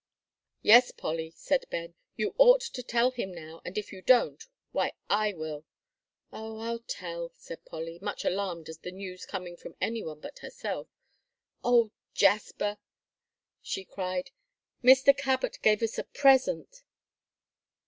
[0.63, 4.93] "Yes, Polly," said Ben, "you ought to tell him now; and if you don't, why
[5.11, 5.63] I will."
[6.33, 10.39] "Oh, I'll tell," said Polly, much alarmed at the news coming from any one but
[10.39, 10.87] herself.
[11.63, 12.79] "Oh, Jasper,"
[13.61, 14.31] she cried,
[14.83, 15.15] "Mr.
[15.15, 16.81] Cabot gave us a present."